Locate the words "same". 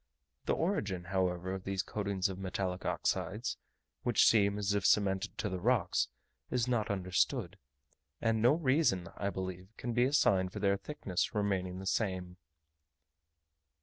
11.85-12.37